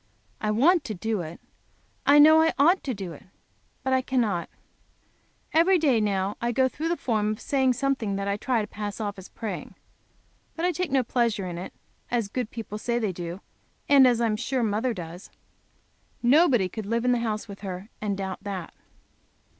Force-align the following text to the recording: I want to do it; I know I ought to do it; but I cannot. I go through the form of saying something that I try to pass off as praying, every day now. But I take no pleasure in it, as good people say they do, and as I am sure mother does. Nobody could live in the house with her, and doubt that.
I 0.41 0.49
want 0.49 0.83
to 0.85 0.95
do 0.95 1.21
it; 1.21 1.39
I 2.07 2.17
know 2.17 2.41
I 2.41 2.53
ought 2.57 2.83
to 2.85 2.93
do 2.95 3.13
it; 3.13 3.25
but 3.83 3.93
I 3.93 4.01
cannot. 4.01 4.49
I 5.53 6.51
go 6.51 6.67
through 6.67 6.87
the 6.87 6.97
form 6.97 7.33
of 7.33 7.39
saying 7.39 7.73
something 7.73 8.15
that 8.15 8.27
I 8.27 8.35
try 8.35 8.61
to 8.63 8.67
pass 8.67 8.99
off 8.99 9.19
as 9.19 9.29
praying, 9.29 9.75
every 9.75 9.75
day 9.75 9.75
now. 9.75 10.53
But 10.55 10.65
I 10.65 10.71
take 10.71 10.91
no 10.91 11.03
pleasure 11.03 11.45
in 11.45 11.59
it, 11.59 11.71
as 12.09 12.29
good 12.29 12.49
people 12.49 12.79
say 12.79 12.97
they 12.97 13.13
do, 13.13 13.41
and 13.87 14.07
as 14.07 14.19
I 14.19 14.25
am 14.25 14.37
sure 14.37 14.63
mother 14.63 14.95
does. 14.95 15.29
Nobody 16.23 16.67
could 16.67 16.87
live 16.87 17.05
in 17.05 17.11
the 17.11 17.19
house 17.19 17.47
with 17.47 17.59
her, 17.59 17.89
and 18.01 18.17
doubt 18.17 18.43
that. 18.43 18.73